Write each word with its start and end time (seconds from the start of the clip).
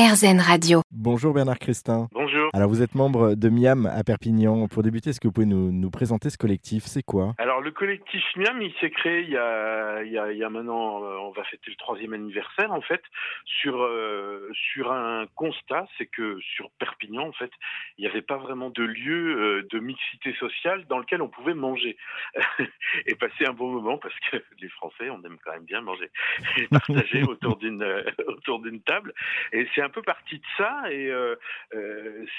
RZN 0.00 0.40
Radio. 0.40 0.80
Bonjour 0.90 1.34
Bernard 1.34 1.58
Christin. 1.58 2.08
Bonjour. 2.12 2.39
Alors 2.52 2.68
vous 2.68 2.82
êtes 2.82 2.96
membre 2.96 3.36
de 3.36 3.48
Miam 3.48 3.86
à 3.86 4.02
Perpignan. 4.02 4.66
Pour 4.66 4.82
débuter, 4.82 5.10
est-ce 5.10 5.20
que 5.20 5.28
vous 5.28 5.32
pouvez 5.32 5.46
nous, 5.46 5.70
nous 5.70 5.90
présenter 5.90 6.30
ce 6.30 6.36
collectif? 6.36 6.82
C'est 6.84 7.04
quoi? 7.04 7.34
Alors 7.38 7.60
le 7.60 7.70
collectif 7.70 8.24
Miam, 8.34 8.60
il 8.60 8.72
s'est 8.80 8.90
créé 8.90 9.20
il 9.20 9.30
y 9.30 9.36
a, 9.36 10.02
il 10.02 10.10
y 10.10 10.18
a, 10.18 10.32
il 10.32 10.38
y 10.38 10.42
a 10.42 10.50
maintenant, 10.50 11.04
euh, 11.04 11.16
on 11.18 11.30
va 11.30 11.44
fêter 11.44 11.70
le 11.70 11.76
troisième 11.76 12.12
anniversaire 12.12 12.72
en 12.72 12.80
fait, 12.80 13.02
sur, 13.44 13.80
euh, 13.80 14.50
sur 14.52 14.90
un 14.90 15.26
constat, 15.36 15.86
c'est 15.96 16.06
que 16.06 16.40
sur 16.40 16.72
Perpignan 16.72 17.28
en 17.28 17.32
fait, 17.32 17.52
il 17.98 18.02
n'y 18.02 18.10
avait 18.10 18.20
pas 18.20 18.38
vraiment 18.38 18.70
de 18.70 18.82
lieu 18.82 19.38
euh, 19.38 19.68
de 19.70 19.78
mixité 19.78 20.34
sociale 20.34 20.86
dans 20.88 20.98
lequel 20.98 21.22
on 21.22 21.28
pouvait 21.28 21.54
manger 21.54 21.96
et 23.06 23.14
passer 23.14 23.46
un 23.46 23.52
bon 23.52 23.70
moment 23.70 23.96
parce 23.98 24.18
que 24.30 24.42
les 24.60 24.68
Français, 24.70 25.08
on 25.10 25.22
aime 25.22 25.38
quand 25.44 25.52
même 25.52 25.64
bien 25.64 25.82
manger 25.82 26.10
et 26.56 26.66
partager 26.68 27.22
autour 27.22 27.58
d'une 27.58 27.84
autour 28.26 28.58
d'une 28.58 28.80
table. 28.82 29.14
Et 29.52 29.68
c'est 29.74 29.82
un 29.82 29.88
peu 29.88 30.02
parti 30.02 30.38
de 30.38 30.44
ça 30.56 30.82
et 30.90 31.10
euh, 31.10 31.36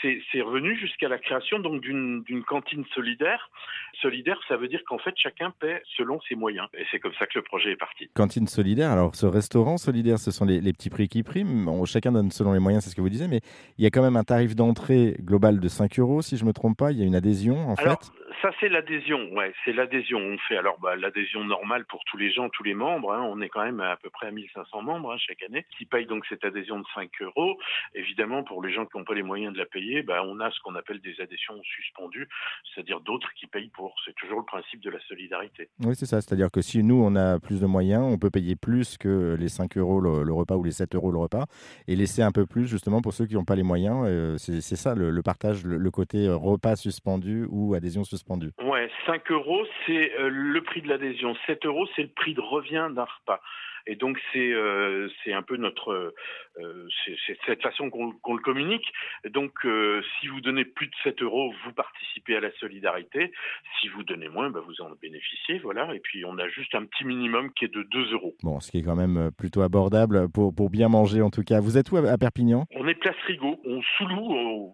c'est 0.01 0.41
revenu 0.41 0.77
jusqu'à 0.77 1.07
la 1.07 1.17
création 1.17 1.59
donc 1.59 1.81
d'une 1.81 2.43
cantine 2.47 2.83
solidaire. 2.93 3.49
Solidaire, 4.01 4.39
ça 4.47 4.57
veut 4.57 4.67
dire 4.67 4.81
qu'en 4.87 4.97
fait 4.97 5.13
chacun 5.15 5.53
paie 5.59 5.81
selon 5.97 6.19
ses 6.27 6.35
moyens. 6.35 6.67
Et 6.77 6.85
c'est 6.91 6.99
comme 6.99 7.13
ça 7.19 7.25
que 7.25 7.37
le 7.37 7.43
projet 7.43 7.71
est 7.71 7.77
parti. 7.77 8.09
Cantine 8.13 8.47
solidaire, 8.47 8.91
alors 8.91 9.15
ce 9.15 9.25
restaurant 9.25 9.77
solidaire, 9.77 10.19
ce 10.19 10.31
sont 10.31 10.45
les, 10.45 10.61
les 10.61 10.73
petits 10.73 10.89
prix 10.89 11.07
qui 11.07 11.23
priment. 11.23 11.65
Bon, 11.65 11.85
chacun 11.85 12.11
donne 12.11 12.31
selon 12.31 12.53
les 12.53 12.59
moyens, 12.59 12.83
c'est 12.83 12.89
ce 12.89 12.95
que 12.95 13.01
vous 13.01 13.09
disiez, 13.09 13.27
mais 13.27 13.41
il 13.77 13.83
y 13.83 13.87
a 13.87 13.89
quand 13.89 14.01
même 14.01 14.15
un 14.15 14.23
tarif 14.23 14.55
d'entrée 14.55 15.15
global 15.21 15.59
de 15.59 15.67
5 15.67 15.99
euros, 15.99 16.21
si 16.21 16.37
je 16.37 16.43
ne 16.43 16.49
me 16.49 16.53
trompe 16.53 16.77
pas. 16.77 16.91
Il 16.91 16.99
y 16.99 17.03
a 17.03 17.05
une 17.05 17.15
adhésion 17.15 17.69
en 17.69 17.75
alors, 17.75 17.99
fait 18.01 18.11
ça 18.41 18.51
c'est 18.59 18.69
l'adhésion, 18.69 19.31
ouais, 19.33 19.53
c'est 19.65 19.73
l'adhésion. 19.73 20.19
On 20.19 20.37
fait 20.37 20.57
alors 20.57 20.79
bah, 20.79 20.95
l'adhésion 20.95 21.43
normale 21.43 21.85
pour 21.85 22.03
tous 22.05 22.17
les 22.17 22.31
gens, 22.31 22.49
tous 22.49 22.63
les 22.63 22.73
membres. 22.73 23.13
Hein. 23.13 23.21
On 23.23 23.41
est 23.41 23.49
quand 23.49 23.63
même 23.63 23.79
à, 23.79 23.97
peu 23.97 24.09
près 24.09 24.27
à 24.27 24.31
1500 24.31 24.81
membres 24.81 25.11
hein, 25.11 25.17
chaque 25.17 25.43
année 25.43 25.65
qui 25.77 25.85
payent 25.85 26.05
donc 26.05 26.25
cette 26.27 26.45
adhésion 26.45 26.79
de 26.79 26.85
5 26.95 27.09
euros. 27.21 27.57
Évidemment, 27.95 28.43
pour 28.43 28.63
les 28.63 28.73
gens 28.73 28.85
qui 28.85 28.97
n'ont 28.97 29.03
pas 29.03 29.13
les 29.13 29.23
moyens 29.23 29.53
de 29.53 29.57
la 29.57 29.65
payer, 29.65 30.03
bah, 30.03 30.23
on 30.25 30.39
a 30.39 30.51
ce 30.51 30.59
qu'on 30.61 30.75
appelle 30.75 31.01
des 31.01 31.19
adhésions 31.19 31.61
suspendues, 31.63 32.27
c'est-à-dire 32.73 33.01
d'autres 33.01 33.31
qui 33.33 33.47
payent 33.47 33.69
pour. 33.69 33.95
C'est 34.05 34.15
toujours 34.15 34.39
le 34.39 34.45
principe 34.45 34.81
de 34.81 34.89
la 34.89 34.99
solidarité. 35.01 35.69
Oui, 35.79 35.95
c'est 35.95 36.05
ça. 36.05 36.21
C'est-à-dire 36.21 36.51
que 36.51 36.61
si 36.61 36.83
nous 36.83 37.01
on 37.03 37.15
a 37.15 37.39
plus 37.39 37.59
de 37.61 37.65
moyens, 37.65 38.03
on 38.03 38.17
peut 38.17 38.29
payer 38.29 38.55
plus 38.55 38.97
que 38.97 39.35
les 39.39 39.49
5 39.49 39.77
euros 39.77 39.99
le, 39.99 40.31
repas 40.31 40.55
ou 40.55 40.63
les 40.63 40.71
7 40.71 40.95
euros 40.95 41.11
le 41.11 41.17
repas 41.17 41.45
et 41.87 41.95
laisser 41.95 42.21
un 42.21 42.31
peu 42.31 42.45
plus 42.45 42.67
justement 42.67 43.01
pour 43.01 43.13
ceux 43.13 43.25
qui 43.25 43.33
n'ont 43.33 43.45
pas 43.45 43.55
les 43.55 43.63
moyens. 43.63 44.05
Euh, 44.05 44.37
c'est 44.37 44.61
ça 44.61 44.95
le, 44.95 45.21
partage, 45.21 45.65
le, 45.65 45.77
le 45.77 45.91
côté 45.91 46.29
repas 46.29 46.75
suspendu 46.75 47.45
ou 47.49 47.73
adhésion 47.73 48.03
suspendue. 48.03 48.20
Ouais, 48.63 48.89
5 49.05 49.31
euros, 49.31 49.65
c'est 49.85 50.13
euh, 50.19 50.29
le 50.29 50.61
prix 50.61 50.81
de 50.81 50.87
l'adhésion. 50.87 51.35
7 51.47 51.65
euros, 51.65 51.87
c'est 51.95 52.03
le 52.03 52.09
prix 52.09 52.33
de 52.33 52.41
revient 52.41 52.89
d'un 52.93 53.05
repas. 53.05 53.41
Et 53.87 53.95
donc 53.95 54.19
c'est 54.31 54.53
euh, 54.53 55.09
c'est 55.23 55.33
un 55.33 55.41
peu 55.41 55.57
notre 55.57 56.13
euh, 56.59 56.87
c'est 57.25 57.37
cette 57.45 57.61
façon 57.61 57.89
qu'on 57.89 58.33
le 58.33 58.41
communique. 58.41 58.85
Donc 59.29 59.53
euh, 59.65 60.01
si 60.19 60.27
vous 60.27 60.41
donnez 60.41 60.65
plus 60.65 60.87
de 60.87 60.93
7 61.03 61.21
euros, 61.21 61.53
vous 61.65 61.73
participez 61.73 62.35
à 62.35 62.39
la 62.39 62.51
solidarité. 62.59 63.31
Si 63.79 63.87
vous 63.89 64.03
donnez 64.03 64.29
moins, 64.29 64.49
bah, 64.49 64.61
vous 64.65 64.81
en 64.81 64.89
bénéficiez, 65.01 65.59
voilà. 65.59 65.93
Et 65.95 65.99
puis 65.99 66.25
on 66.25 66.37
a 66.37 66.47
juste 66.49 66.75
un 66.75 66.85
petit 66.85 67.05
minimum 67.05 67.51
qui 67.53 67.65
est 67.65 67.73
de 67.73 67.83
2 67.83 68.13
euros. 68.13 68.35
Bon, 68.43 68.59
ce 68.59 68.71
qui 68.71 68.79
est 68.79 68.83
quand 68.83 68.95
même 68.95 69.31
plutôt 69.37 69.61
abordable 69.61 70.29
pour 70.29 70.53
pour 70.53 70.69
bien 70.69 70.89
manger 70.89 71.21
en 71.21 71.29
tout 71.29 71.43
cas. 71.43 71.59
Vous 71.59 71.77
êtes 71.77 71.91
où 71.91 71.97
à 71.97 72.17
Perpignan? 72.17 72.65
On 72.75 72.87
est 72.87 72.95
place 72.95 73.15
Rigaud, 73.25 73.59
on 73.65 73.81
sous 73.81 74.05
on, 74.05 74.73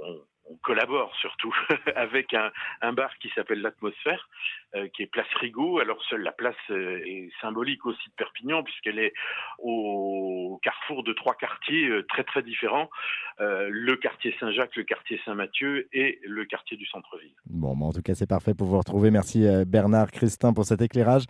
on, 0.00 0.06
on 0.06 0.35
collabore 0.66 1.14
surtout 1.20 1.54
avec 1.96 2.34
un, 2.34 2.92
bar 2.92 3.16
qui 3.20 3.30
s'appelle 3.34 3.60
l'Atmosphère, 3.62 4.28
euh, 4.74 4.88
qui 4.88 5.04
est 5.04 5.06
Place 5.06 5.32
Rigaud. 5.40 5.78
Alors 5.78 6.02
seule 6.10 6.22
la 6.22 6.32
place 6.32 6.56
euh, 6.70 7.00
est 7.06 7.30
symbolique 7.40 7.86
aussi 7.86 8.08
de 8.08 8.14
Perpignan 8.16 8.64
puisqu'elle 8.64 8.98
est 8.98 9.12
au 9.60 10.58
carrefour 10.64 11.04
de 11.04 11.12
trois 11.12 11.34
quartiers 11.34 11.88
euh, 11.88 12.04
très 12.08 12.24
très 12.24 12.42
différents 12.42 12.90
le 13.38 13.96
quartier 13.96 14.34
Saint-Jacques, 14.40 14.76
le 14.76 14.84
quartier 14.84 15.20
Saint-Mathieu 15.26 15.88
et 15.92 16.20
le 16.24 16.46
quartier 16.46 16.78
du 16.78 16.86
centre-ville. 16.86 17.34
Bon, 17.44 17.78
en 17.82 17.92
tout 17.92 18.00
cas 18.00 18.14
c'est 18.14 18.26
parfait 18.26 18.54
pour 18.54 18.66
vous 18.66 18.78
retrouver. 18.78 19.10
Merci 19.10 19.44
Bernard 19.66 20.10
Christin 20.10 20.54
pour 20.54 20.64
cet 20.64 20.80
éclairage. 20.80 21.24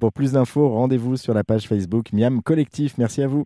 Pour 0.00 0.10
plus 0.14 0.32
d'infos, 0.32 0.70
rendez-vous 0.70 1.16
sur 1.16 1.34
la 1.34 1.44
page 1.44 1.68
Facebook 1.68 2.14
Miam 2.14 2.42
Collectif. 2.42 2.96
Merci 2.96 3.22
à 3.22 3.26
vous. 3.26 3.38